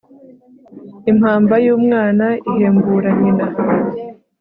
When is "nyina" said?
3.19-3.45